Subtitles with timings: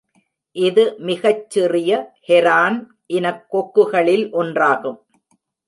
[0.55, 1.91] இது மிகச்சிறிய
[2.27, 2.79] ஹெரான்
[3.17, 4.99] இன கொக்குகளில் ஒன்றாகும்.